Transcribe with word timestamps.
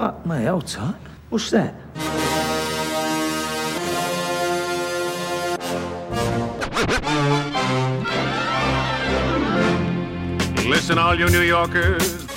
Fuck. 0.00 0.24
What's 1.28 1.50
that? 1.50 1.74
Listen, 10.66 10.96
all 10.96 11.14
you 11.14 11.28
New 11.28 11.42
Yorkers 11.42 12.29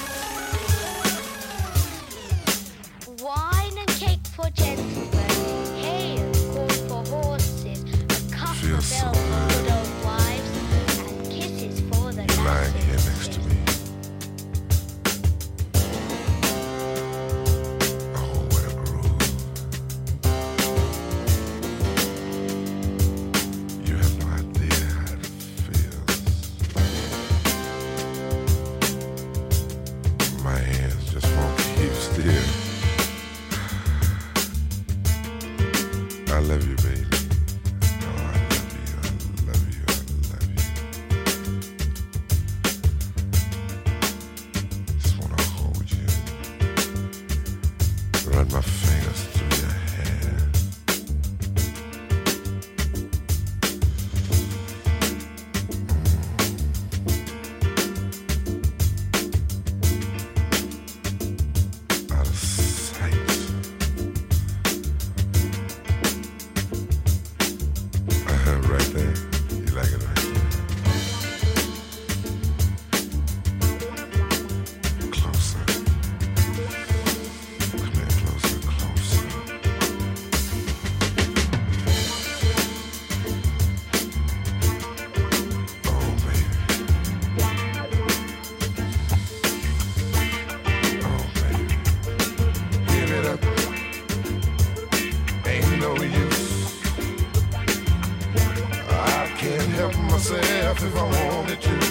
if 100.81 100.95
I 100.95 101.03
wanted 101.03 101.61
to. 101.61 101.82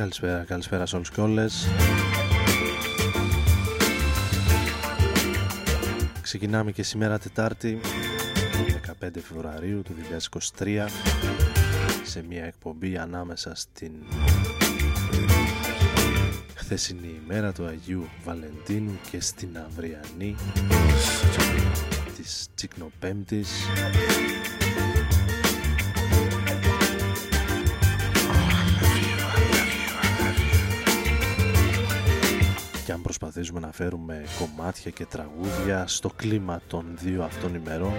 Καλησπέρα, 0.00 0.44
καλησπέρα 0.44 0.86
σε 0.86 0.96
όλους 0.96 1.10
και 1.10 1.20
όλες. 1.20 1.68
Ξεκινάμε 6.20 6.72
και 6.72 6.82
σήμερα 6.82 7.18
Τετάρτη 7.18 7.80
15 9.02 9.08
Φεβρουαρίου 9.22 9.82
του 9.82 9.94
2023 10.58 10.86
σε 12.04 12.24
μια 12.28 12.44
εκπομπή 12.44 12.96
ανάμεσα 12.96 13.54
στην 13.54 13.92
χθεσινή 16.54 17.20
ημέρα 17.24 17.52
του 17.52 17.66
Αγίου 17.66 18.08
Βαλεντίνου 18.24 18.98
και 19.10 19.20
στην 19.20 19.58
αυριανή 19.58 20.36
της 22.16 22.48
Τσικνοπέμπτης 22.54 23.50
προσπαθήσουμε 33.32 33.66
να 33.66 33.72
φέρουμε 33.72 34.24
κομμάτια 34.38 34.90
και 34.90 35.06
τραγούδια 35.06 35.86
στο 35.86 36.10
κλίμα 36.16 36.60
των 36.68 36.84
δύο 37.00 37.22
αυτών 37.22 37.54
ημερών. 37.54 37.92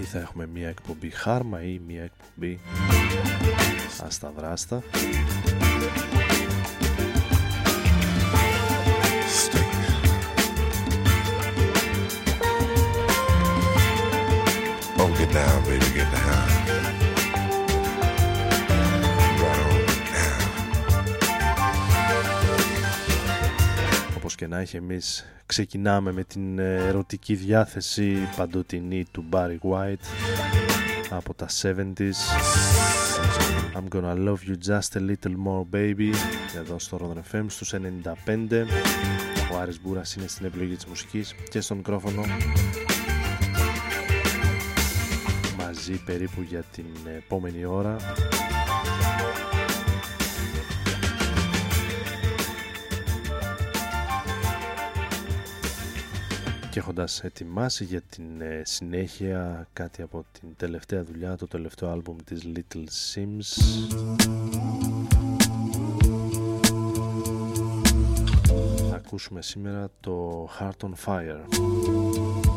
Ή 0.00 0.04
θα 0.04 0.18
έχουμε 0.18 0.46
μια 0.46 0.68
εκπομπή 0.68 1.10
χάρμα 1.10 1.62
ή 1.62 1.80
μια 1.86 2.02
εκπομπή 2.02 2.60
ασταυράστα 4.06 4.82
down, 15.34 15.58
baby, 15.64 15.88
get 15.98 16.08
down. 16.14 16.46
Right 19.42 19.60
on 19.66 19.80
down. 20.12 20.40
Όπως 24.16 24.34
και 24.34 24.46
να 24.46 24.58
έχει 24.58 24.76
εμείς 24.76 25.24
ξεκινάμε 25.46 26.12
με 26.12 26.24
την 26.24 26.58
ε, 26.58 26.74
ερωτική 26.74 27.34
διάθεση 27.34 28.28
παντοτινή 28.36 29.04
του 29.10 29.24
Barry 29.30 29.58
White 29.70 30.04
από 31.10 31.34
τα 31.34 31.46
70s 31.62 32.18
I'm 33.76 33.88
gonna 33.96 34.14
love 34.14 34.42
you 34.48 34.56
just 34.68 34.96
a 34.96 35.00
little 35.00 35.36
more 35.46 35.64
baby 35.74 36.10
εδώ 36.56 36.78
στο 36.78 36.98
Rodon 37.00 37.36
FM 37.36 37.44
στους 37.46 37.74
95 37.74 38.64
ο 39.52 39.58
Άρης 39.58 39.80
Μπούρας 39.80 40.14
είναι 40.14 40.26
στην 40.26 40.46
επιλογή 40.46 40.74
της 40.74 40.86
μουσικής 40.86 41.34
και 41.50 41.60
στο 41.60 41.74
μικρόφωνο 41.74 42.22
μαζί 45.88 46.02
περίπου 46.04 46.42
για 46.42 46.62
την 46.62 46.86
επόμενη 47.16 47.64
ώρα. 47.64 47.96
Και 56.70 56.78
έχοντας 56.78 57.24
ετοιμάσει 57.24 57.84
για 57.84 58.00
την 58.00 58.40
ε, 58.40 58.62
συνέχεια 58.64 59.68
κάτι 59.72 60.02
από 60.02 60.24
την 60.40 60.48
τελευταία 60.56 61.04
δουλειά, 61.04 61.36
το 61.36 61.46
τελευταίο 61.46 61.90
άλμπουμ 61.90 62.16
της 62.24 62.42
Little 62.54 62.84
Sims. 63.14 63.62
Θα 68.88 68.96
ακούσουμε 68.96 69.42
σήμερα 69.42 69.88
το 70.00 70.48
Heart 70.58 70.86
on 70.86 70.92
Fire 71.04 72.53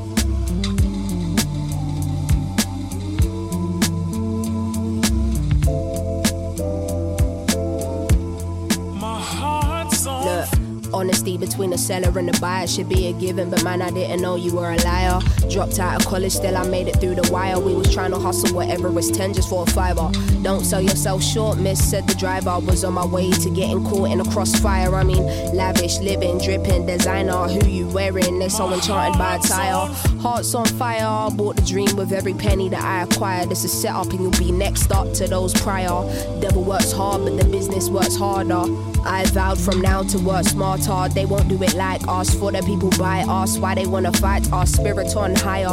honesty 10.97 11.37
between 11.37 11.69
the 11.69 11.77
seller 11.77 12.17
and 12.17 12.27
the 12.27 12.39
buyer 12.39 12.65
should 12.65 12.89
be 12.89 13.07
a 13.07 13.13
given, 13.13 13.51
but 13.51 13.63
man, 13.63 13.83
I 13.83 13.91
didn't 13.91 14.19
know 14.19 14.35
you 14.35 14.55
were 14.55 14.71
a 14.71 14.77
liar. 14.77 15.19
Dropped 15.49 15.79
out 15.79 16.01
of 16.01 16.07
college, 16.07 16.31
still 16.33 16.57
I 16.57 16.67
made 16.67 16.87
it 16.87 16.99
through 16.99 17.15
the 17.15 17.31
wire. 17.31 17.59
We 17.59 17.75
was 17.75 17.93
trying 17.93 18.11
to 18.11 18.19
hustle 18.19 18.55
whatever 18.55 18.89
was 18.89 19.11
10 19.11 19.35
just 19.35 19.49
for 19.49 19.63
a 19.63 19.71
fiver. 19.71 20.09
Don't 20.41 20.65
sell 20.65 20.81
yourself 20.81 21.21
short, 21.23 21.59
miss, 21.59 21.79
said 21.87 22.07
the 22.07 22.15
driver. 22.15 22.57
Was 22.59 22.83
on 22.83 22.93
my 22.93 23.05
way 23.05 23.29
to 23.29 23.49
getting 23.51 23.83
caught 23.83 24.09
in 24.09 24.19
a 24.19 24.25
crossfire. 24.25 24.95
I 24.95 25.03
mean, 25.03 25.23
lavish, 25.55 25.99
living, 25.99 26.39
dripping, 26.39 26.87
designer. 26.87 27.47
Who 27.47 27.67
you 27.67 27.87
wearing? 27.89 28.39
They 28.39 28.49
so 28.49 28.73
enchanted 28.73 29.19
by 29.19 29.35
attire. 29.35 29.87
Hearts 30.21 30.55
on 30.55 30.65
fire, 30.65 31.29
bought 31.31 31.57
the 31.57 31.61
dream 31.61 31.95
with 31.95 32.11
every 32.11 32.33
penny 32.33 32.69
that 32.69 32.83
I 32.83 33.03
acquired. 33.03 33.49
This 33.49 33.63
is 33.63 33.71
set 33.71 33.93
up 33.93 34.09
and 34.09 34.19
you'll 34.21 34.31
be 34.31 34.51
next 34.51 34.91
up 34.91 35.13
to 35.13 35.27
those 35.27 35.53
prior. 35.53 36.01
Devil 36.41 36.63
works 36.63 36.91
hard, 36.91 37.23
but 37.23 37.37
the 37.37 37.45
business 37.45 37.89
works 37.89 38.15
harder. 38.15 38.65
I 39.07 39.25
vowed 39.27 39.59
from 39.59 39.81
now 39.81 40.03
to 40.03 40.19
work 40.19 40.45
smarter. 40.45 41.13
They 41.13 41.25
won't 41.25 41.47
do 41.47 41.61
it 41.63 41.73
like 41.75 42.01
us. 42.07 42.33
For 42.35 42.51
the 42.51 42.61
people 42.63 42.89
by 42.91 43.21
us, 43.21 43.57
why 43.57 43.73
they 43.75 43.85
wanna 43.85 44.11
fight 44.11 44.51
us? 44.51 44.71
Spirit 44.73 45.15
on 45.15 45.35
higher. 45.35 45.67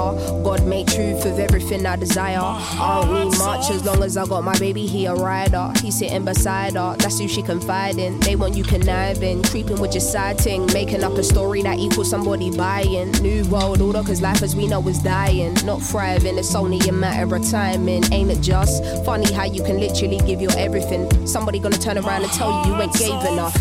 God 0.45 0.65
made 0.67 0.89
truth 0.89 1.27
of 1.27 1.39
everything 1.39 1.85
I 1.85 1.97
desire. 1.97 2.39
I 2.41 3.03
don't 3.03 3.31
need 3.31 3.39
much 3.39 3.71
as 3.71 3.85
long 3.85 4.03
as 4.03 4.17
I 4.17 4.25
got 4.27 4.45
my 4.45 4.57
baby 4.59 4.87
here, 4.87 5.13
a 5.13 5.17
rider. 5.17 5.73
He's 5.83 5.99
sitting 5.99 6.25
beside 6.25 6.75
her. 6.75 6.97
That's 6.99 7.19
who 7.19 7.27
she 7.27 7.43
confide 7.43 7.99
in. 7.99 8.21
They 8.21 8.37
want 8.37 8.57
you 8.57 8.63
conniving, 8.63 9.43
creeping 9.43 9.81
with 9.81 9.95
your 9.95 10.01
side 10.01 10.39
ting, 10.39 10.67
making 10.73 11.03
up 11.03 11.13
a 11.15 11.25
story 11.25 11.63
that 11.63 11.79
equals 11.79 12.11
somebody 12.11 12.57
buying. 12.57 13.11
New 13.23 13.45
world 13.47 13.81
order, 13.81 14.03
cause 14.03 14.23
life 14.23 14.43
as 14.43 14.55
we 14.55 14.69
know 14.69 14.87
is 14.89 15.01
dying, 15.01 15.55
not 15.65 15.83
thriving. 15.83 16.39
It's 16.39 16.55
only 16.55 16.79
a 16.89 16.93
matter 16.93 17.35
of 17.35 17.51
timing, 17.51 18.05
ain't 18.13 18.31
it 18.31 18.41
just 18.41 18.85
funny 19.05 19.33
how 19.33 19.45
you 19.45 19.63
can 19.65 19.81
literally 19.81 20.19
give 20.19 20.41
your 20.41 20.57
everything? 20.57 21.27
Somebody 21.27 21.59
gonna 21.59 21.79
turn 21.79 21.99
around 21.99 22.23
and 22.23 22.33
tell 22.33 22.65
you 22.65 22.75
you 22.75 22.81
ain't 22.81 22.93
gave 22.95 23.24
enough. 23.27 23.57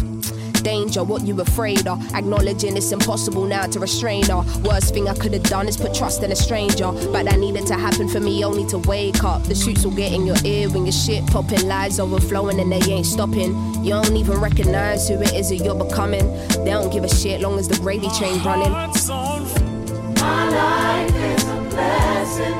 Danger, 0.64 1.04
what 1.04 1.24
you 1.24 1.40
afraid 1.42 1.86
of? 1.88 2.00
Acknowledging 2.14 2.78
it's 2.78 2.94
impossible 2.94 3.46
now 3.46 3.66
to 3.66 3.80
restrain 3.82 4.24
her. 4.28 4.44
Worst 4.64 4.94
thing 4.94 5.10
I 5.10 5.14
could 5.14 5.34
have 5.34 5.44
done 5.44 5.68
is 5.68 5.76
put 5.76 5.94
trust 5.94 6.24
in 6.24 6.32
a 6.32 6.36
stranger. 6.38 6.90
But 7.12 7.26
that 7.26 7.38
needed 7.38 7.68
to 7.68 7.74
happen 7.74 8.08
for 8.08 8.22
me 8.22 8.46
only 8.46 8.66
to 8.68 8.78
wake 8.78 9.26
up. 9.26 9.44
The 9.44 9.56
shoots 9.56 9.84
will 9.84 9.92
get 9.94 10.14
in 10.14 10.26
your 10.26 10.38
ear 10.46 10.70
when 10.70 10.86
your 10.86 10.94
shit 10.94 11.28
popping, 11.28 11.68
lies 11.68 12.00
overflowing 12.00 12.62
and 12.62 12.72
they 12.72 12.80
ain't 12.90 13.06
stopping. 13.06 13.54
You 13.84 13.90
don't 13.90 14.16
even 14.16 14.40
recognize 14.40 15.10
who 15.10 15.22
it 15.22 15.34
is 15.34 15.50
that 15.50 15.58
you're 15.58 15.76
becoming. 15.76 16.26
They 16.64 16.72
don't 16.72 16.90
give 16.94 17.04
a 17.04 17.10
shit 17.14 17.42
long 17.42 17.60
as 17.60 17.68
the 17.68 17.76
gravy 17.80 18.08
train 18.18 18.42
running. 18.44 18.72
My 18.72 20.50
life 20.50 21.14
is 21.14 21.44
a 21.44 21.60
blessing, 21.72 22.60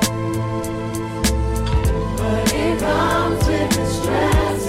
but 2.18 2.54
it 2.54 2.80
comes 2.80 3.48
with 3.48 3.78
its 3.80 3.94
stresses, 3.96 4.63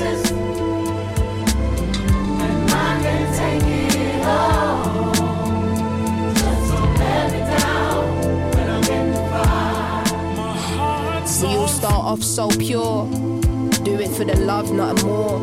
off 12.14 12.22
so 12.22 12.48
pure. 12.48 13.06
Do 13.82 13.98
it 13.98 14.08
for 14.16 14.24
the 14.24 14.36
love, 14.36 14.72
nothing 14.72 15.04
more. 15.08 15.40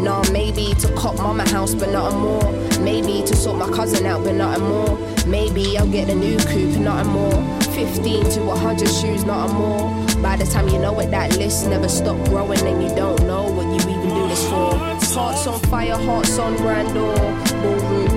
Nah, 0.00 0.24
maybe 0.32 0.74
to 0.80 0.92
cop 0.94 1.16
mama 1.16 1.48
house, 1.48 1.74
but 1.74 1.90
nothing 1.90 2.18
more. 2.18 2.50
Maybe 2.80 3.24
to 3.24 3.36
sort 3.36 3.58
my 3.58 3.70
cousin 3.76 4.04
out, 4.04 4.24
but 4.24 4.34
nothing 4.34 4.64
more. 4.64 4.98
Maybe 5.26 5.78
I'll 5.78 5.86
get 5.86 6.08
a 6.10 6.14
new 6.14 6.36
coupe, 6.38 6.76
nothing 6.80 7.12
more. 7.12 7.60
15 7.72 8.30
to 8.30 8.40
100 8.42 8.88
shoes, 8.88 9.24
nothing 9.24 9.56
more. 9.56 9.88
By 10.20 10.34
the 10.36 10.44
time 10.44 10.68
you 10.68 10.80
know 10.80 10.98
it, 10.98 11.12
that 11.12 11.36
list 11.38 11.68
never 11.68 11.88
stop 11.88 12.16
growing, 12.28 12.66
and 12.66 12.82
you 12.82 12.88
don't 12.96 13.22
know 13.22 13.44
what 13.52 13.66
you 13.66 13.90
even 13.92 14.08
do 14.08 14.28
this 14.28 14.44
for. 14.48 14.74
Hearts 15.14 15.46
on 15.46 15.60
fire, 15.70 15.96
hearts 15.96 16.36
on 16.40 16.56
randor. 16.56 17.47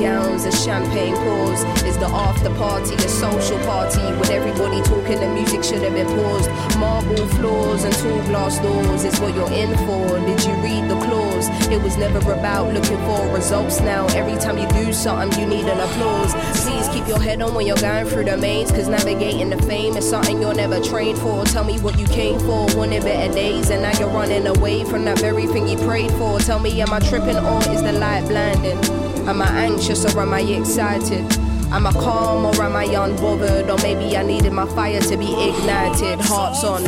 Gowns 0.01 0.45
and 0.45 0.53
champagne 0.55 1.13
pours. 1.13 1.61
Is 1.83 1.95
the 1.99 2.07
after 2.07 2.49
party 2.55 2.95
a 2.95 3.07
social 3.07 3.59
party 3.59 4.01
with 4.17 4.31
everybody 4.31 4.81
talking? 4.81 5.19
The 5.19 5.29
music 5.29 5.63
should 5.63 5.83
have 5.83 5.93
been 5.93 6.07
paused. 6.07 6.49
Marble 6.79 7.27
floors 7.37 7.83
and 7.83 7.93
tall 7.93 8.19
glass 8.23 8.57
doors 8.57 9.03
is 9.03 9.19
what 9.19 9.35
you're 9.35 9.51
in 9.51 9.69
for. 9.85 10.19
Did 10.25 10.43
you 10.43 10.53
read 10.55 10.89
the 10.89 10.99
clause? 11.05 11.49
It 11.69 11.79
was 11.83 11.97
never 11.97 12.17
about 12.31 12.73
looking 12.73 12.97
for 13.05 13.27
results. 13.31 13.79
Now 13.81 14.07
every 14.07 14.41
time 14.41 14.57
you 14.57 14.67
do 14.69 14.91
something, 14.91 15.39
you 15.39 15.45
need 15.45 15.65
an 15.65 15.79
applause. 15.79 16.33
Please 16.63 16.87
keep 16.89 17.07
your 17.07 17.21
head 17.21 17.39
on 17.43 17.53
when 17.53 17.67
you're 17.67 17.77
going 17.77 18.07
through 18.07 18.25
the 18.25 18.37
maze, 18.37 18.71
cause 18.71 18.87
navigating 18.87 19.51
the 19.51 19.61
fame 19.63 19.95
is 19.97 20.09
something 20.09 20.41
you're 20.41 20.55
never 20.55 20.79
trained 20.79 21.19
for. 21.19 21.45
Tell 21.45 21.63
me 21.63 21.79
what 21.79 21.99
you 21.99 22.07
came 22.07 22.39
for, 22.39 22.65
wanted 22.75 23.03
better 23.03 23.31
days, 23.31 23.69
and 23.69 23.83
now 23.83 23.95
you're 23.99 24.09
running 24.09 24.47
away 24.47 24.83
from 24.83 25.05
that 25.05 25.19
very 25.19 25.45
thing 25.45 25.67
you 25.67 25.77
prayed 25.77 26.11
for. 26.13 26.39
Tell 26.39 26.57
me, 26.59 26.81
am 26.81 26.91
I 26.91 26.99
tripping 27.01 27.37
or 27.37 27.59
is 27.69 27.83
the 27.83 27.93
light 27.93 28.27
blinding? 28.27 29.00
Am 29.27 29.41
I 29.41 29.47
anxious 29.65 30.03
or 30.13 30.21
am 30.21 30.33
I 30.33 30.41
excited? 30.41 31.25
Am 31.71 31.87
I 31.87 31.91
calm 31.93 32.45
or 32.45 32.61
am 32.61 32.75
I 32.75 32.85
unbothered? 32.87 33.69
Or 33.69 33.77
maybe 33.81 34.17
I 34.17 34.23
needed 34.23 34.51
my 34.51 34.65
fire 34.65 34.99
to 34.99 35.17
be 35.17 35.31
ignited. 35.49 36.19
Hearts 36.19 36.63
on. 36.63 36.83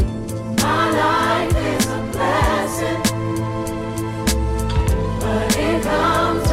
My 0.57 0.89
life 0.91 1.55
is 1.55 1.85
a 1.87 1.99
blessing, 2.11 3.01
but 5.19 5.57
it 5.57 5.83
comes 5.83 6.52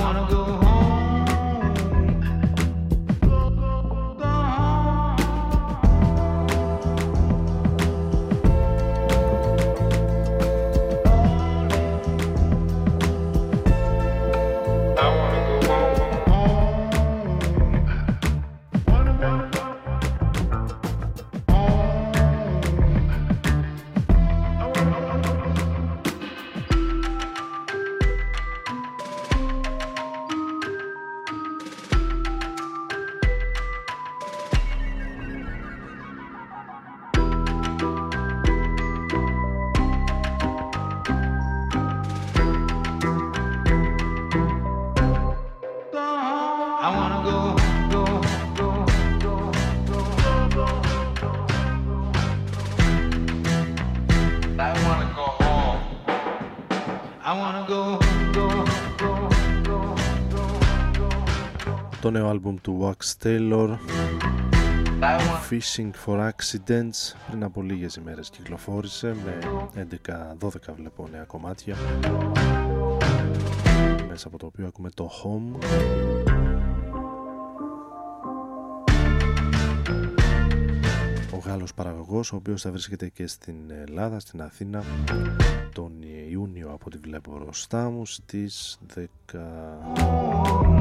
wanna 0.00 0.26
go 0.30 0.44
home. 0.44 0.89
Το 62.10 62.16
νέο 62.16 62.28
άλμπουμ 62.28 62.56
του 62.62 62.78
Wax 62.80 63.24
Taylor 63.24 63.76
Fishing 65.50 65.90
for 66.04 66.30
Accidents. 66.30 67.14
Πριν 67.28 67.44
από 67.44 67.62
λίγες 67.62 67.94
ημέρες 67.94 68.30
κυκλοφόρησε 68.30 69.16
με 69.24 69.38
11-12 70.40 70.48
βλέπω 70.76 71.08
νέα 71.12 71.22
κομμάτια. 71.22 71.76
Μέσα 74.08 74.28
από 74.28 74.38
το 74.38 74.46
οποίο 74.46 74.66
ακούμε 74.66 74.90
το 74.94 75.10
Home. 75.22 75.58
Ο 81.34 81.38
Γάλλος 81.44 81.74
παραγωγός 81.74 82.32
ο 82.32 82.36
οποίος 82.36 82.62
θα 82.62 82.70
βρίσκεται 82.70 83.08
και 83.08 83.26
στην 83.26 83.56
Ελλάδα, 83.70 84.20
στην 84.20 84.42
Αθήνα 84.42 84.82
τον 85.72 85.92
Ιούνιο 86.30 86.70
από 86.72 86.84
ό,τι 86.86 86.98
βλέπω 86.98 87.38
μπροστά 87.38 87.90
μου 87.90 88.06
στις 88.06 88.78
10... 88.94 90.79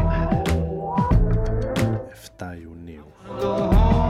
Neftaio 2.20 2.76
News. 2.76 4.09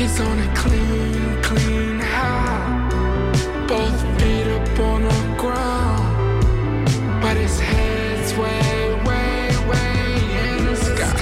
He's 0.00 0.18
on 0.18 0.38
a 0.38 0.54
clean, 0.54 1.42
clean 1.42 1.98
high. 2.00 2.88
Both 3.68 4.00
feet 4.18 4.48
up 4.56 4.78
on 4.80 5.02
the 5.02 5.20
ground, 5.36 6.86
but 7.20 7.36
his 7.36 7.60
head's 7.60 8.32
way, 8.32 8.94
way, 9.08 9.36
way 9.70 9.92
in 10.46 10.66
the 10.66 10.76
sky. 10.76 11.12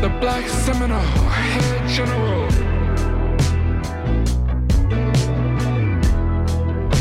The 0.00 0.10
black 0.20 0.48
Seminole, 0.48 1.28
head 1.52 1.88
general. 1.88 2.48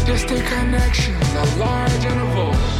Distant 0.05 0.45
connections, 0.45 1.29
a 1.33 1.45
large 1.57 2.05
interval. 2.05 2.76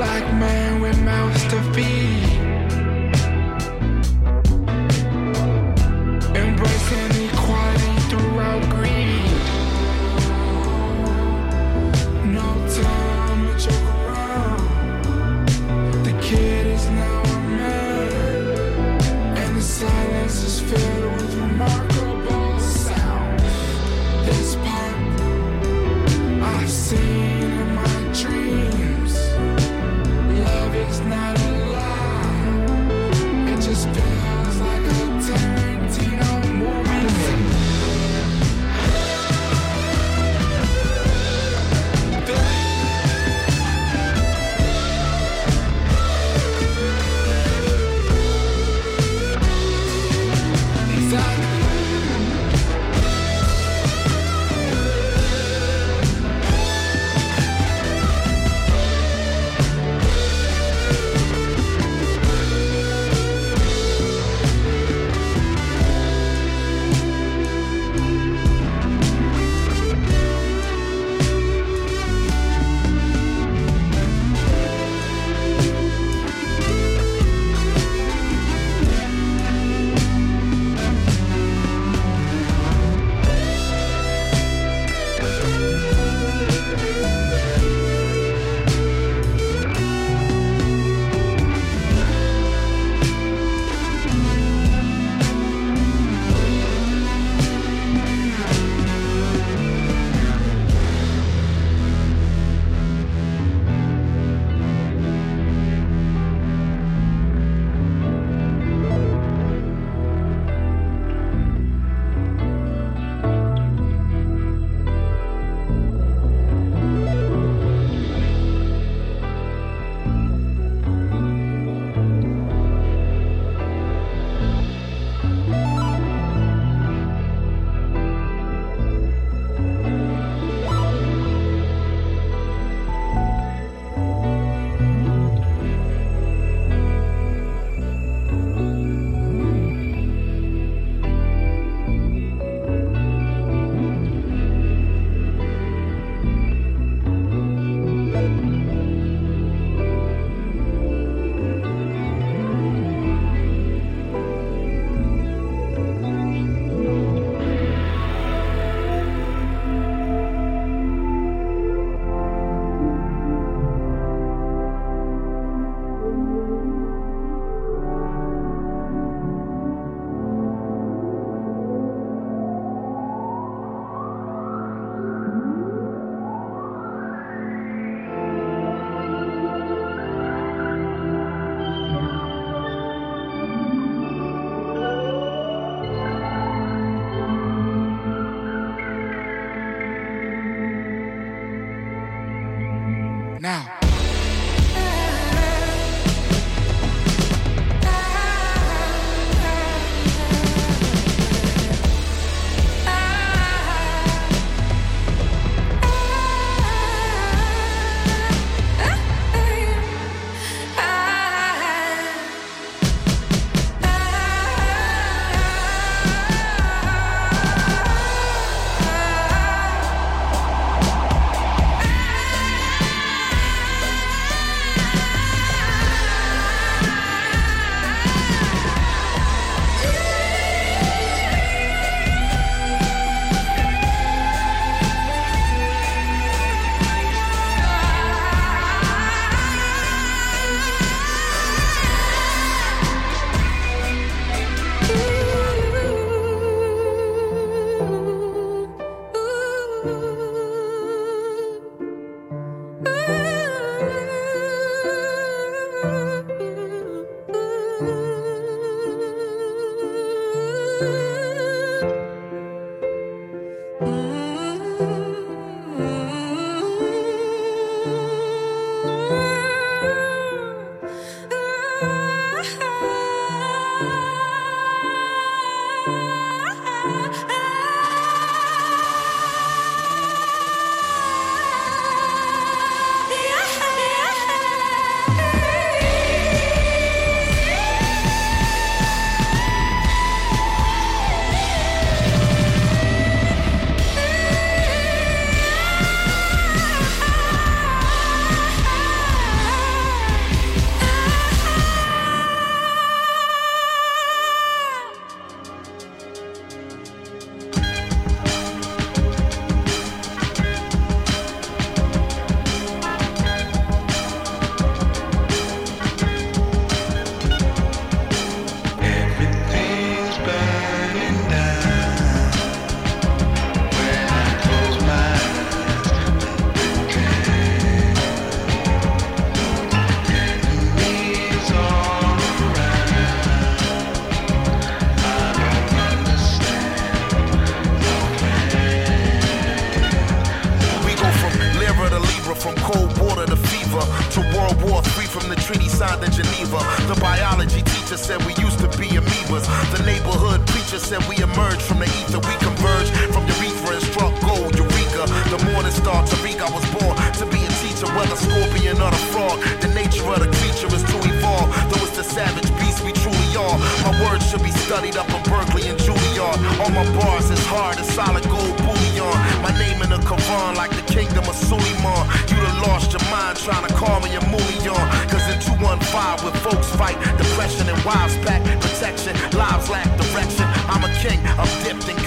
Black 0.00 0.24
man 0.40 0.80
with 0.80 0.98
mouths 1.02 1.44
to 1.48 1.60
feed. 1.74 2.29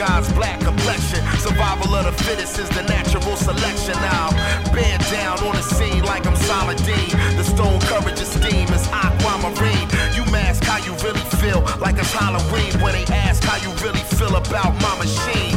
God's 0.07 0.33
black 0.33 0.59
complexion. 0.59 1.23
Survival 1.39 1.95
of 1.95 2.03
the 2.03 2.23
fittest 2.23 2.59
is 2.59 2.67
the 2.75 2.83
natural 2.83 3.37
selection. 3.37 3.95
Now, 4.03 4.31
bend 4.75 5.01
down 5.09 5.39
on 5.47 5.55
the 5.55 5.61
scene 5.61 6.03
like 6.03 6.27
I'm 6.27 6.35
Saladin. 6.35 7.07
The 7.37 7.43
stone 7.43 7.79
courage 7.87 8.19
esteem 8.19 8.67
is 8.75 8.85
aquamarine. 8.91 9.87
You 10.11 10.29
mask 10.29 10.65
how 10.65 10.83
you 10.83 10.91
really 11.07 11.23
feel, 11.39 11.63
like 11.79 11.95
it's 11.97 12.11
Halloween 12.11 12.73
when 12.83 12.91
they 12.99 13.05
ask 13.15 13.43
how 13.43 13.55
you 13.63 13.71
really 13.79 14.03
feel 14.19 14.35
about 14.35 14.75
my 14.83 14.93
machine. 14.99 15.55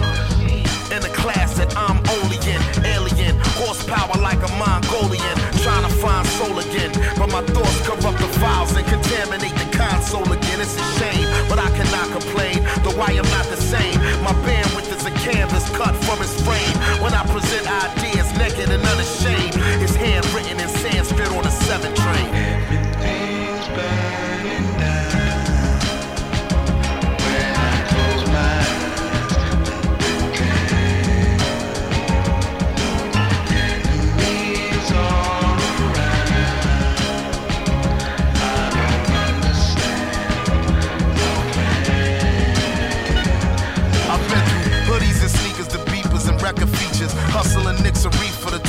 In 0.94 1.02
the 1.02 1.10
class 1.10 1.58
that 1.58 1.76
I'm 1.76 1.98
only 2.22 2.38
in, 2.46 2.62
alien, 2.86 3.34
horsepower 3.58 4.14
like 4.22 4.38
a 4.38 4.50
Mongolian, 4.54 5.36
trying 5.66 5.82
to 5.82 5.92
find 5.98 6.24
soul 6.38 6.56
again. 6.62 6.94
But 7.18 7.34
my 7.34 7.42
thoughts 7.50 7.82
corrupt 7.82 8.22
the 8.22 8.30
files 8.38 8.70
and 8.78 8.86
contaminate 8.86 9.56
the 9.58 9.68
console 9.76 10.30
again. 10.30 10.62
It's 10.62 10.78
a 10.78 10.86
shame, 11.02 11.26
but 11.50 11.58
I 11.58 11.68
cannot 11.74 12.14
complain. 12.14 12.62
Though 12.86 13.02
I 13.02 13.10
am 13.18 13.26
not 13.34 13.46
the 13.50 13.58
same, 13.58 13.98
cut 15.76 15.94
from 16.06 16.18
his 16.20 16.34
frame. 16.40 16.65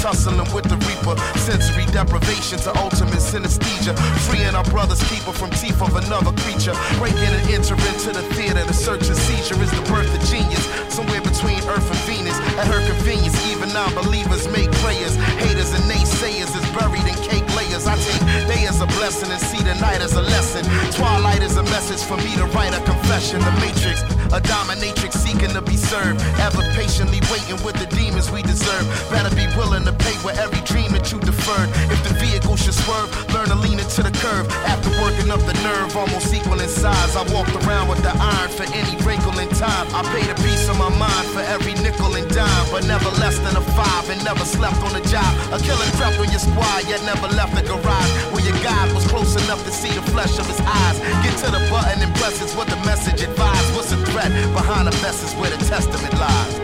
Tussling 0.07 0.39
with 0.55 0.63
the 0.71 0.79
reaper. 0.87 1.19
Sensory 1.35 1.83
deprivation 1.91 2.57
to 2.63 2.71
ultimate 2.79 3.19
synesthesia. 3.19 3.91
Freeing 4.23 4.55
our 4.55 4.63
brother's 4.71 5.03
keeper 5.11 5.33
from 5.35 5.49
teeth 5.51 5.81
of 5.81 5.91
another 5.99 6.31
creature. 6.43 6.71
Breaking 6.95 7.27
and 7.35 7.43
entering 7.51 7.97
to 8.07 8.15
the 8.15 8.23
theater, 8.35 8.63
the 8.63 8.73
search 8.73 9.03
and 9.11 9.17
seizure 9.17 9.59
is 9.59 9.71
the 9.75 9.83
birth 9.91 10.07
of 10.07 10.23
genius. 10.31 10.63
Somewhere 10.87 11.19
between 11.19 11.59
Earth 11.67 11.83
and 11.91 12.01
Venus. 12.07 12.39
At 12.55 12.71
her 12.71 12.79
convenience, 12.87 13.35
even 13.51 13.67
non-believers 13.75 14.47
make 14.55 14.71
prayers. 14.79 15.15
Haters 15.43 15.75
and 15.75 15.83
naysayers 15.91 16.55
is 16.55 16.65
buried 16.71 17.03
in 17.03 17.17
cake 17.27 17.47
layers. 17.59 17.83
I 17.83 17.99
take 17.99 18.23
day 18.47 18.63
as 18.63 18.79
a 18.79 18.87
blessing 18.95 19.27
and 19.27 19.41
see 19.43 19.59
the 19.59 19.75
night 19.83 19.99
as 19.99 20.13
a 20.15 20.23
lesson. 20.23 20.63
Twilight 20.95 21.43
is 21.43 21.57
a 21.57 21.63
message 21.75 21.99
for 22.07 22.15
me 22.23 22.31
to 22.39 22.45
write 22.55 22.71
a 22.71 22.81
confession. 22.87 23.43
The 23.43 23.51
matrix, 23.59 23.99
a 24.33 24.39
dominatrix 24.41 25.13
seeking 25.13 25.51
to 25.53 25.61
be 25.61 25.77
served. 25.77 26.21
Ever 26.39 26.63
patiently 26.75 27.21
waiting 27.31 27.59
with 27.63 27.75
the 27.79 27.87
demons 27.95 28.31
we 28.31 28.41
deserve. 28.41 28.85
Better 29.09 29.33
be 29.35 29.47
willing 29.55 29.83
to 29.85 29.93
pay 29.93 30.15
with 30.23 30.37
every 30.37 30.61
dream 30.67 30.91
that 30.91 31.11
you 31.11 31.19
deferred. 31.19 31.69
If 31.91 32.03
the 32.03 32.13
vehicle 32.19 32.55
should 32.57 32.73
swerve, 32.73 33.09
learn 33.33 33.47
to 33.47 33.55
lean 33.55 33.79
into 33.79 34.03
the 34.03 34.11
curve. 34.19 34.49
After 34.67 34.89
working 35.01 35.31
up 35.31 35.39
the 35.47 35.55
nerve, 35.63 35.95
almost 35.95 36.33
equal 36.33 36.59
in 36.59 36.69
size. 36.69 37.15
I 37.15 37.23
walked 37.33 37.55
around 37.63 37.87
with 37.87 38.01
the 38.03 38.11
iron 38.11 38.49
for 38.49 38.67
any 38.73 38.95
wrinkle 39.03 39.37
in 39.39 39.49
time. 39.55 39.87
I 39.93 40.03
paid 40.11 40.29
a 40.29 40.37
piece 40.43 40.67
of 40.67 40.77
my 40.77 40.89
mind 40.89 41.27
for 41.31 41.41
every 41.41 41.73
nickel 41.79 42.13
and 42.15 42.27
dime, 42.33 42.65
but 42.71 42.85
never 42.85 43.09
less 43.21 43.39
than 43.39 43.55
a 43.55 43.63
five 43.77 44.09
and 44.09 44.23
never 44.23 44.43
slept 44.43 44.77
on 44.83 44.93
the 44.93 45.03
job. 45.07 45.31
A 45.56 45.58
killer 45.66 45.88
crept 45.98 46.16
on 46.22 46.28
your 46.34 46.42
squad, 46.48 46.80
yet 46.90 47.00
never 47.04 47.28
left 47.38 47.52
the 47.58 47.62
garage. 47.70 48.10
Where 48.32 48.44
your 48.48 48.58
God 48.62 48.86
was 48.96 49.04
close 49.12 49.32
enough 49.44 49.62
to 49.68 49.72
see 49.80 49.92
the 49.98 50.04
flesh 50.14 50.34
of 50.42 50.46
his 50.52 50.60
eyes. 50.80 50.96
Get 51.24 51.34
to 51.44 51.48
the 51.56 51.62
button 51.70 51.98
and 52.04 52.12
press 52.18 52.40
it's 52.42 52.54
what 52.58 52.68
the 52.74 52.80
message 52.90 53.20
advised. 53.28 53.68
What's 53.76 53.90
the 53.90 54.00
threat 54.10 54.30
behind 54.58 54.84
the 54.90 54.96
message 55.06 55.32
where 55.40 55.50
the 55.54 55.62
testament 55.74 56.14
lies? 56.24 56.54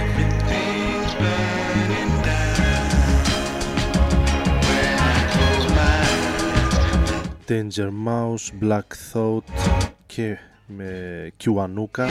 Everything's 0.00 1.12
burning 1.20 2.14
down. 2.28 2.90
When 4.68 4.94
I 5.12 5.18
close 5.34 5.66
my 5.78 6.00
Danger 7.46 7.90
Mouse, 7.90 8.50
Black 8.64 8.88
Thought 9.12 9.44
και 10.06 10.38
με 10.66 11.32
Kiwanuka 11.36 12.06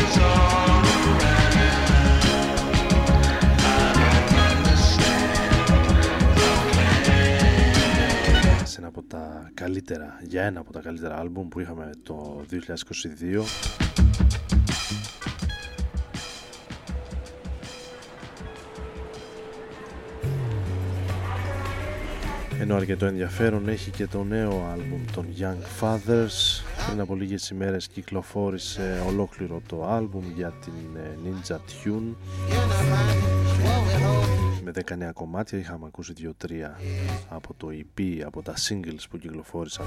Τα 9.16 9.50
καλύτερα, 9.54 10.18
για 10.22 10.42
ένα 10.42 10.60
από 10.60 10.72
τα 10.72 10.80
καλύτερα 10.80 11.18
άλμπουμ 11.18 11.48
που 11.48 11.60
είχαμε 11.60 11.90
το 12.02 12.44
2022 12.50 13.42
Ενώ 22.60 22.74
αρκετό 22.76 23.06
ενδιαφέρον 23.06 23.68
έχει 23.68 23.90
και 23.90 24.06
το 24.06 24.24
νέο 24.24 24.68
άλμπουμ 24.72 25.04
των 25.12 25.26
Young 25.38 25.82
Fathers. 25.84 26.62
Πριν 26.86 27.00
από 27.00 27.14
λίγες 27.14 27.48
ημέρες 27.50 27.88
κυκλοφόρησε 27.88 29.02
ολόκληρο 29.06 29.62
το 29.66 29.86
άλμπουμ 29.86 30.24
για 30.34 30.52
την 30.64 30.96
ε, 30.96 31.18
Ninja 31.24 31.56
Tune 31.56 32.14
με 34.66 34.72
10 34.88 34.96
νέα 34.96 35.12
κομμάτια 35.12 35.58
είχαμε 35.58 35.86
ακούσει 35.86 36.12
2-3 36.42 36.52
από 37.28 37.54
το 37.56 37.68
EP 37.70 38.20
από 38.24 38.42
τα 38.42 38.54
singles 38.68 39.04
που 39.10 39.18
κυκλοφόρησαν 39.18 39.86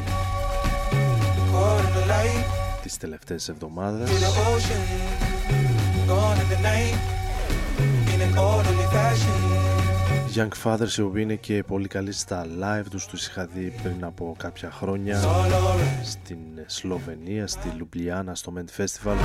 Caught 1.53 1.79
in 1.79 1.97
the 1.97 2.11
light, 2.11 2.45
τις 2.81 2.97
τελευταίες 2.97 3.49
εβδομάδες 3.49 4.09
to 4.09 4.13
the 4.13 4.27
ocean. 4.27 4.83
Gone 6.07 6.39
in 6.43 6.49
the 6.53 6.61
night, 6.69 6.97
in 8.13 8.21
an 8.27 8.37
orderly 8.37 8.87
fashion. 8.95 9.37
Young 10.35 10.53
Fathers 10.63 10.97
οι 10.97 11.01
οποίοι 11.01 11.21
είναι 11.25 11.35
και 11.35 11.63
πολύ 11.63 11.87
καλοί 11.87 12.11
στα 12.11 12.45
live 12.61 12.85
τους 12.89 13.05
τους 13.05 13.27
είχα 13.27 13.45
δει 13.45 13.73
πριν 13.83 14.03
από 14.03 14.35
κάποια 14.37 14.71
χρόνια 14.71 15.21
All 15.23 15.51
over, 15.51 16.03
στην 16.03 16.37
Σλοβενία, 16.65 17.47
στη 17.47 17.73
Λουμπλιάνα 17.77 18.35
στο 18.35 18.53
Ment 18.57 18.81
Festival 18.81 19.15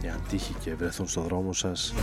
για 0.00 0.14
αντίχει 0.14 0.54
και 0.60 0.74
βρεθούν 0.74 1.08
στο 1.08 1.20
δρόμο 1.20 1.52
σας. 1.52 1.94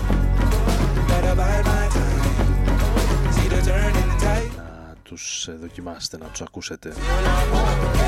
Να 4.58 4.96
τους 5.04 5.48
ε, 5.48 5.52
δοκιμάστε, 5.62 6.18
να 6.18 6.26
τους 6.26 6.42
ακούσετε. 6.42 6.90
Όλοι 6.90 8.05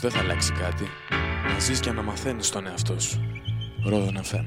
δεν 0.00 0.10
θα 0.10 0.18
αλλάξει 0.18 0.52
κάτι. 0.52 0.84
Να 1.52 1.58
ζεις 1.58 1.80
και 1.80 1.90
να 1.90 2.02
μαθαίνεις 2.02 2.50
τον 2.50 2.66
εαυτό 2.66 3.00
σου. 3.00 3.20
Ρόδο 3.84 4.10
να 4.10 4.22
φέρω. 4.22 4.42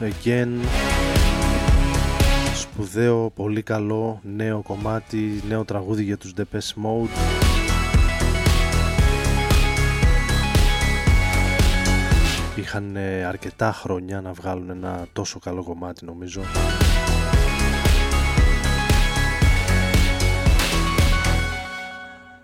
Again. 0.00 0.48
Σπουδαίο, 2.54 3.30
πολύ 3.30 3.62
καλό 3.62 4.20
νέο 4.22 4.62
κομμάτι, 4.62 5.42
νέο 5.48 5.64
τραγούδι 5.64 6.02
για 6.02 6.16
τους 6.16 6.32
Depeche 6.36 6.84
Mode. 6.84 7.08
Είχαν 12.56 12.96
ε, 12.96 13.24
αρκετά 13.24 13.72
χρόνια 13.72 14.20
να 14.20 14.32
βγάλουν 14.32 14.70
ένα 14.70 15.06
τόσο 15.12 15.38
καλό 15.38 15.64
κομμάτι 15.64 16.04
νομίζω. 16.04 16.40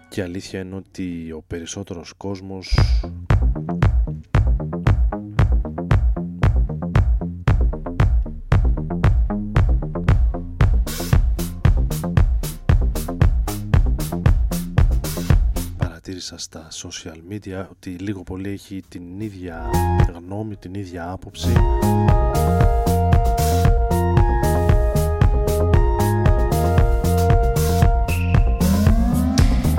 Και 0.09 0.23
αλήθεια 0.23 0.61
είναι 0.61 0.75
ότι 0.75 1.33
ο 1.33 1.42
περισσότερος 1.47 2.12
κόσμος 2.16 2.79
στα 16.35 16.69
social 16.71 17.33
media 17.33 17.67
ότι 17.71 17.91
λίγο 17.91 18.23
πολύ 18.23 18.49
έχει 18.51 18.83
την 18.89 19.21
ίδια 19.21 19.71
γνώμη, 20.15 20.57
την 20.57 20.75
ίδια 20.75 21.11
άποψη. 21.11 21.53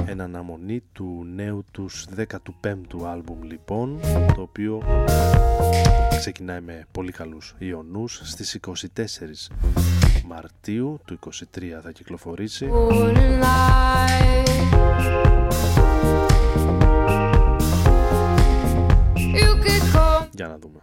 Εν 0.05 0.21
αναμονή 0.21 0.83
του 0.93 1.25
νέου 1.35 1.63
τους 1.71 2.05
15ου 2.15 3.03
άλμπουμ 3.05 3.41
λοιπόν 3.41 3.99
το 4.35 4.41
οποίο 4.41 4.81
ξεκινάει 6.17 6.61
με 6.61 6.85
πολύ 6.91 7.11
καλούς 7.11 7.55
ιονούς. 7.57 8.21
Στις 8.23 8.59
24 8.67 8.71
Μαρτίου 10.27 10.99
του 11.05 11.19
23 11.55 11.79
θα 11.83 11.91
κυκλοφορήσει. 11.91 12.69
Για 20.37 20.47
να 20.47 20.57
δούμε. 20.57 20.79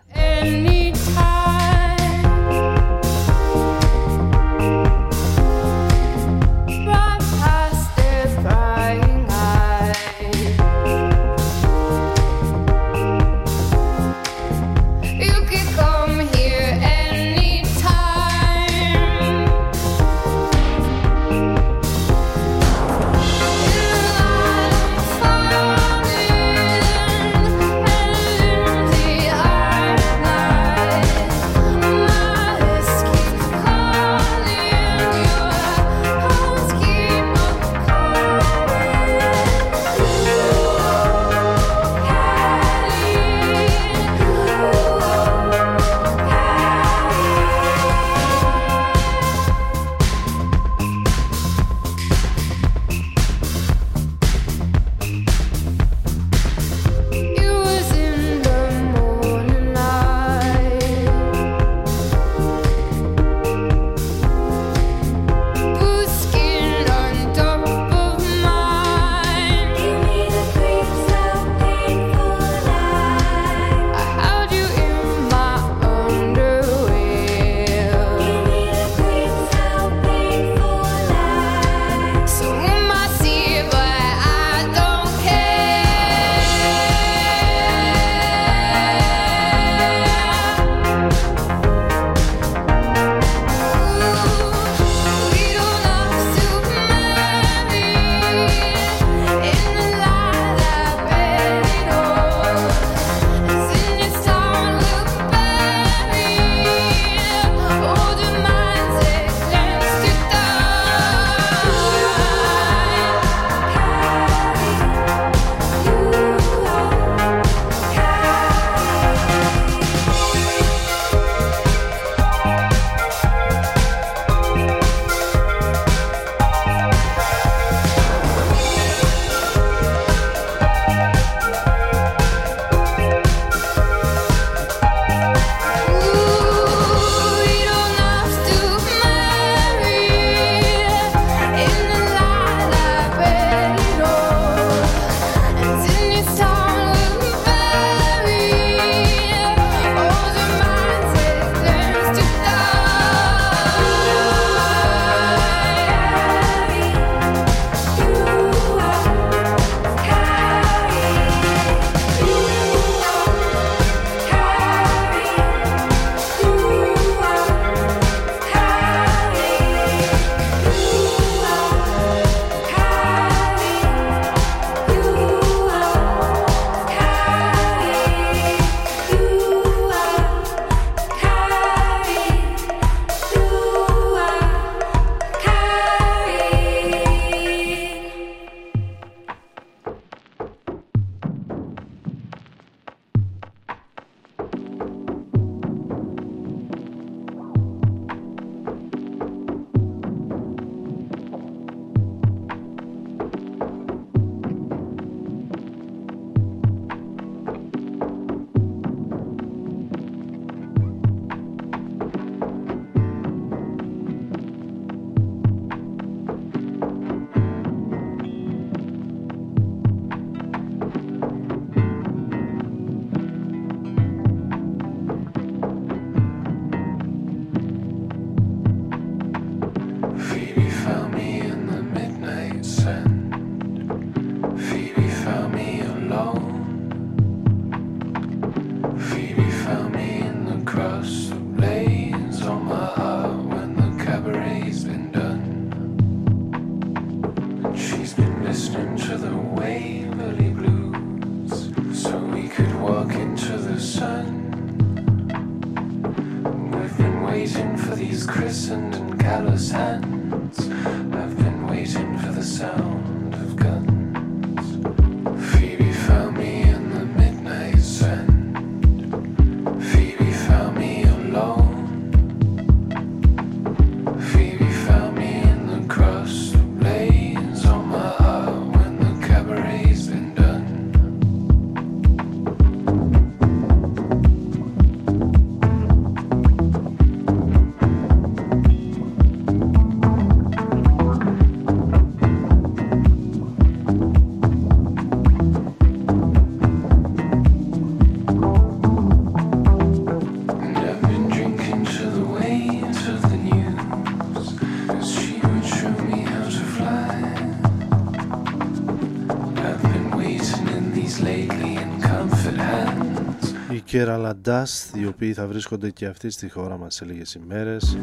Kerala 313.97 314.33
Dust 314.47 314.97
οι 314.99 315.07
οποίοι 315.07 315.33
θα 315.33 315.47
βρίσκονται 315.47 315.91
και 315.91 316.07
αυτοί 316.07 316.31
στη 316.31 316.49
χώρα 316.49 316.77
μας 316.77 316.95
σε 316.95 317.05
λίγες 317.05 317.35
ημέρες. 317.35 317.99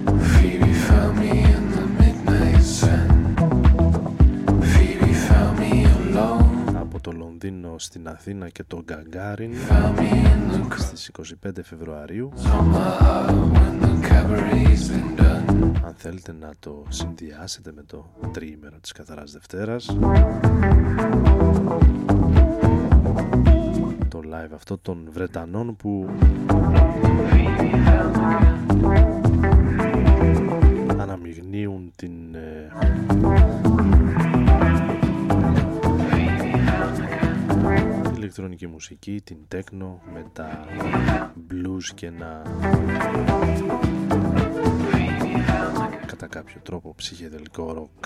Από 6.73 6.99
το 7.01 7.11
Λονδίνο 7.11 7.75
στην 7.77 8.07
Αθήνα 8.07 8.49
και 8.49 8.63
το 8.67 8.83
Γκαγκάριν. 8.83 9.53
Στις 10.77 11.11
25 11.43 11.63
Φεβρουαρίου 11.63 12.31
θέλετε 16.01 16.31
να 16.31 16.51
το 16.59 16.85
συνδυάσετε 16.89 17.71
με 17.71 17.83
το 17.83 18.05
τρίμερο 18.33 18.79
της 18.81 18.91
Καθαράς 18.91 19.31
Δευτέρας. 19.31 19.85
Το 24.07 24.21
live 24.25 24.53
αυτό 24.53 24.77
των 24.77 25.09
Βρετανών 25.11 25.75
που 25.75 26.09
αναμειγνύουν 30.97 31.91
την 31.95 32.35
ε, 32.35 32.71
ηλεκτρονική 38.15 38.67
μουσική, 38.67 39.21
την 39.23 39.37
τέκνο 39.47 40.01
με 40.13 40.25
τα 40.33 40.65
blues 41.49 41.93
και 41.95 42.09
να 42.09 42.41
κατά 46.21 46.39
κάποιο 46.39 46.61
τρόπο 46.63 46.93
ψυχεδελικό 46.95 47.73
ροκ. 47.73 48.05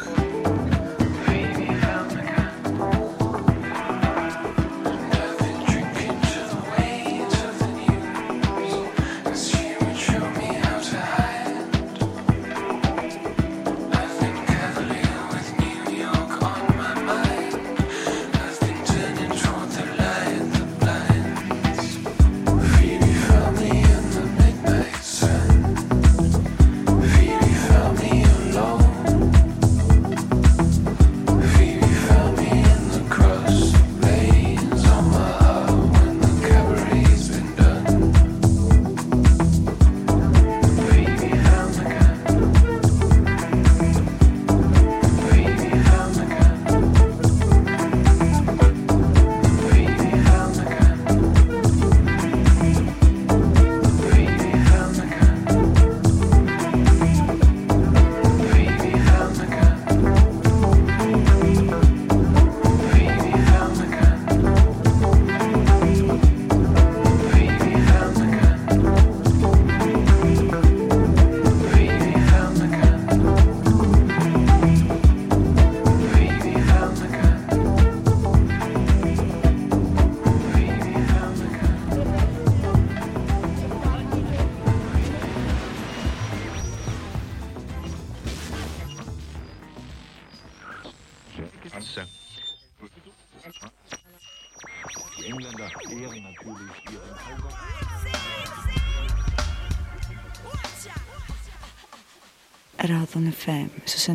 se. 104.05 104.13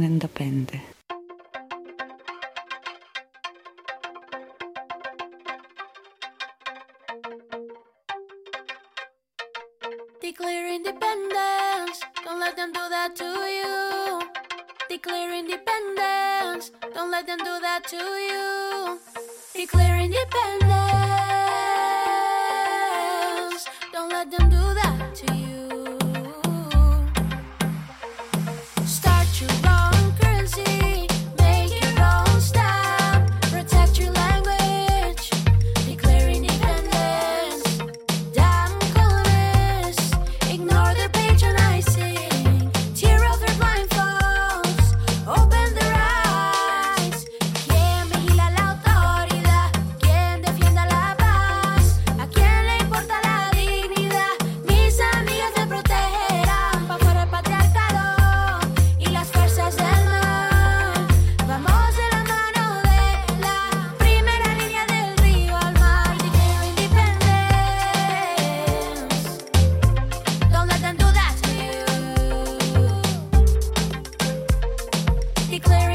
Declare 10.20 10.74
independence, 10.74 12.00
don't 12.24 12.38
let 12.38 12.54
them 12.56 12.72
do 12.72 12.88
that 12.88 13.16
to 13.16 13.24
you. 13.24 14.20
Declare 14.88 15.34
independence, 15.34 16.70
don't 16.94 17.10
let 17.10 17.26
them 17.26 17.38
do 17.38 17.58
that 17.60 17.82
to 17.88 17.96
you. 17.96 19.00
Declare 19.54 19.98
independence, 19.98 20.70
don't 23.92 24.10
let 24.10 24.30
them 24.30 24.48
do 24.50 24.74
that 24.74 25.14
to 25.16 25.34
you. 25.34 25.49
declare 75.62 75.89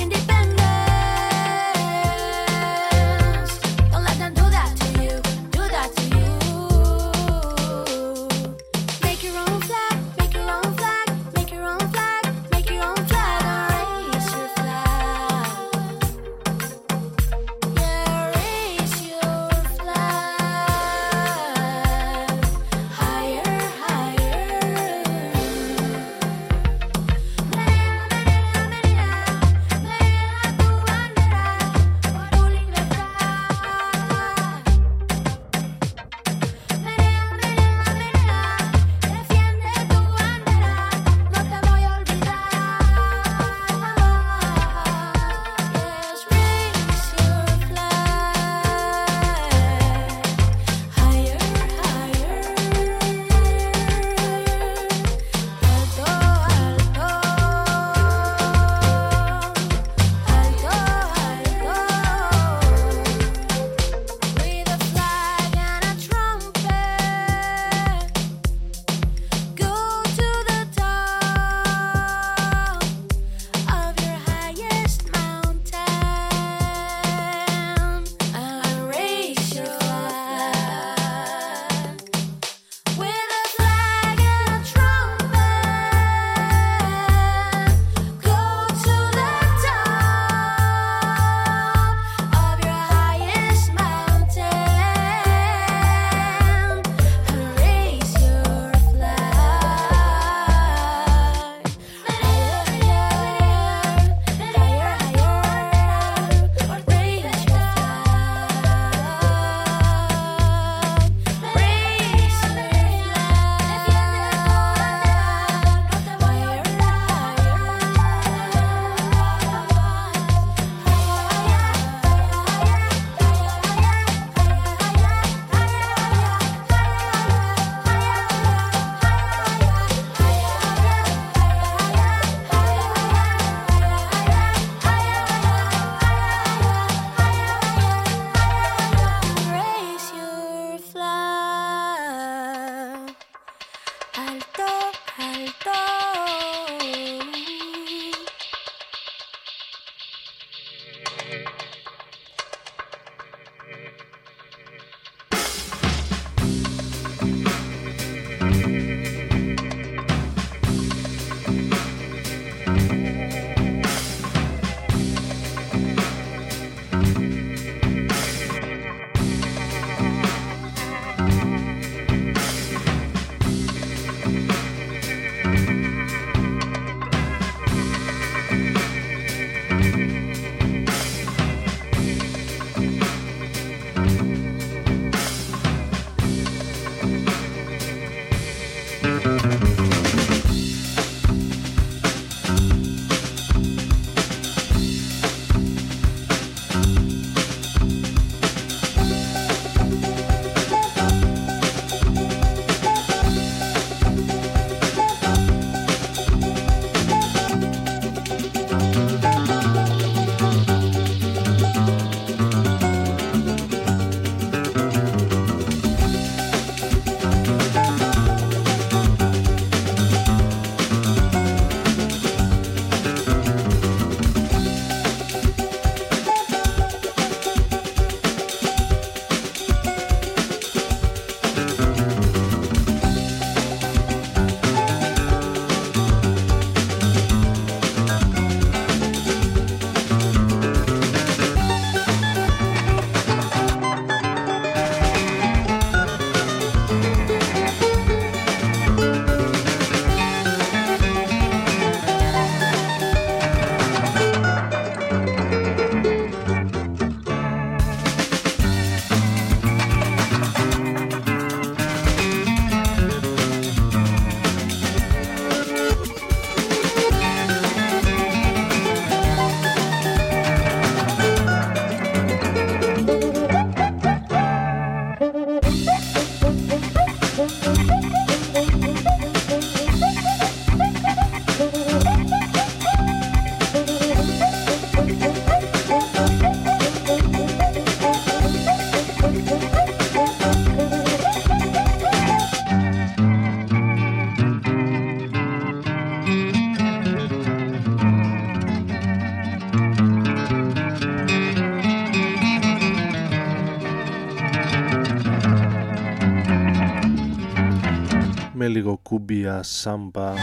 λίγο 308.76 309.00
κούμπια, 309.04 309.64
σάμπα. 309.64 310.34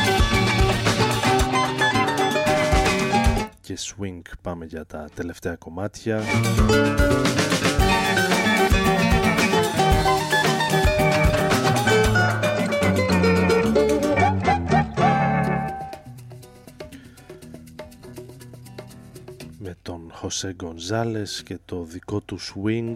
Και 3.60 3.78
swing 3.78 4.20
πάμε 4.42 4.64
για 4.64 4.86
τα 4.86 5.08
τελευταία 5.14 5.56
κομμάτια. 5.56 6.22
με 19.58 19.76
τον 19.82 20.10
Χωσέ 20.12 20.52
Γκονζάλες 20.52 21.42
και 21.42 21.58
το 21.64 21.84
δικό 21.84 22.20
του 22.20 22.38
swing. 22.40 22.94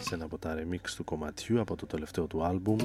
Σε 0.00 0.14
ένα 0.14 0.24
από 0.24 0.38
τα 0.38 0.54
remix 0.54 0.90
του 0.96 1.04
κομματιού 1.04 1.60
από 1.60 1.76
το 1.76 1.86
τελευταίο 1.86 2.26
του 2.26 2.44
άλμπουμ 2.44 2.78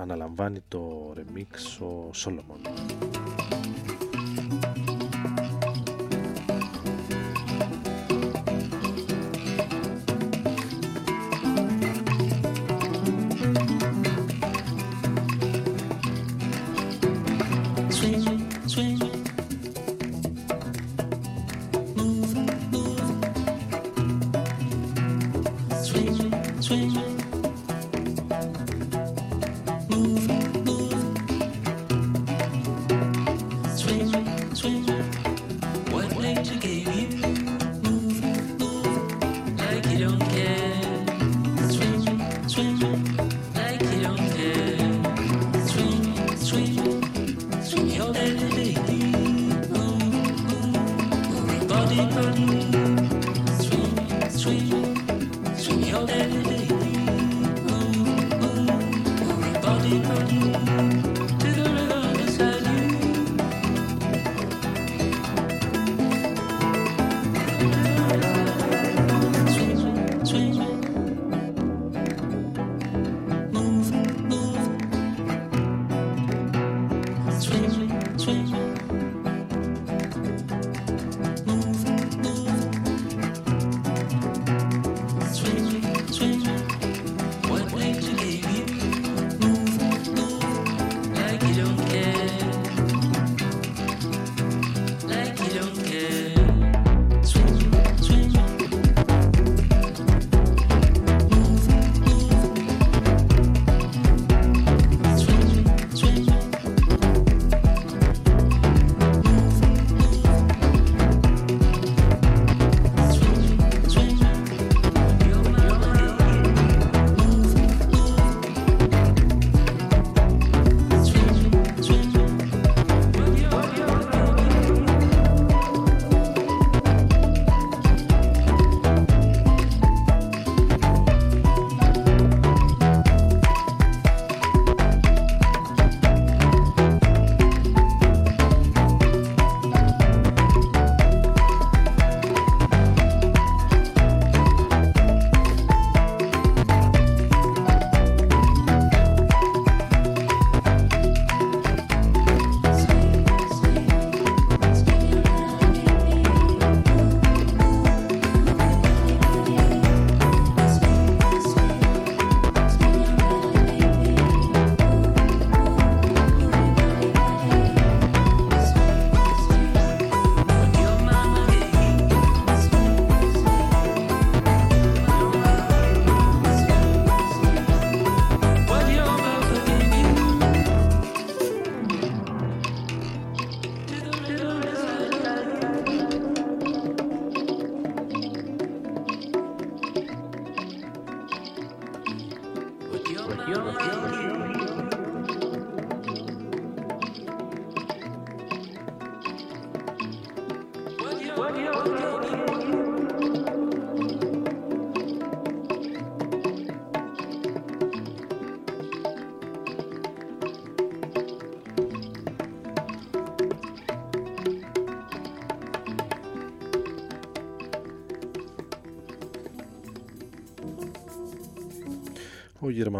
αναλαμβάνει 0.00 0.60
το 0.68 1.12
remix 1.16 1.86
ο 1.86 2.12
Σόλομον 2.12 2.60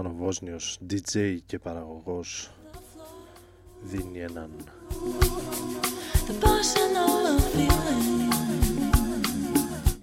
Ο 0.00 0.02
Γερμανοβόσνιος 0.02 0.78
DJ 0.90 1.38
και 1.46 1.58
παραγωγός 1.58 2.50
δίνει 3.82 4.18
έναν 4.18 4.50
The 6.26 6.44
personal 6.44 7.40
feeling. 7.54 8.32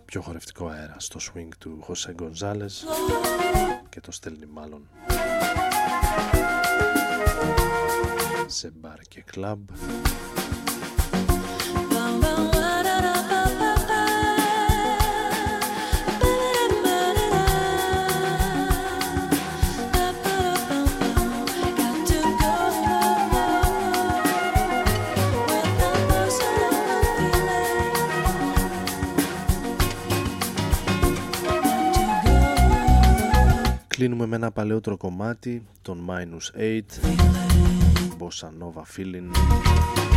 πιο 0.05 0.21
χορευτικό 0.21 0.67
αέρα 0.67 0.95
στο 0.97 1.19
swing 1.19 1.49
του 1.59 1.77
Χωσέ 1.81 2.13
Γκονζάλες 2.13 2.85
και 3.89 4.01
το 4.01 4.11
στέλνει 4.11 4.45
μάλλον 4.45 4.87
σε 8.45 8.71
μπαρ 8.75 8.99
και 8.99 9.21
κλαμπ 9.21 9.69
παλαιότερο 34.67 34.97
κομμάτι, 34.97 35.65
τον 35.81 36.09
Minus 36.09 36.59
8, 36.59 36.81
Bossa 38.19 38.49
Nova 38.59 38.83
Feeling. 38.97 40.16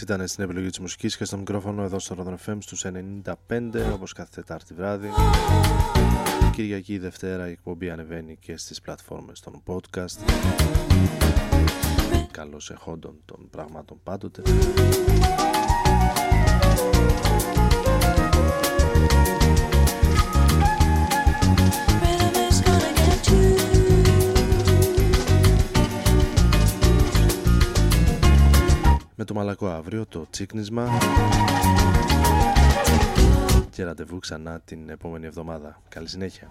Ήταν 0.00 0.28
στην 0.28 0.44
επιλογή 0.44 0.68
της 0.68 0.78
μουσικής 0.78 1.16
και 1.16 1.24
στο 1.24 1.36
μικρόφωνο 1.36 1.82
εδώ 1.82 1.98
στο 1.98 2.16
Rodon 2.18 2.50
FM 2.50 2.56
στους 2.60 2.84
95 2.84 3.32
όπως 3.92 4.12
κάθε 4.12 4.30
Τετάρτη 4.34 4.74
βράδυ. 4.74 5.10
Κυριακή 6.52 6.92
ή 6.92 6.98
Δευτέρα 6.98 7.48
η 7.48 7.50
εκπομπή 7.50 7.90
ανεβαίνει 7.90 8.36
και 8.36 8.56
στις 8.56 8.80
πλατφόρμες 8.80 9.40
των 9.40 9.62
podcast. 9.66 10.18
Καλώς 12.30 12.70
εχόντων 12.70 13.20
των 13.24 13.48
πραγμάτων 13.50 14.00
πάντοτε. 14.02 14.42
Με 29.16 29.24
το 29.24 29.34
μαλακό 29.34 29.66
αύριο 29.66 30.06
το 30.06 30.26
τσίκνισμα 30.30 30.88
και 33.70 33.84
ραντεβού 33.84 34.18
ξανά 34.18 34.60
την 34.64 34.88
επόμενη 34.88 35.26
εβδομάδα. 35.26 35.80
Καλή 35.88 36.08
συνέχεια. 36.08 36.48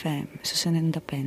FM 0.00 0.26
90.5 0.42 1.19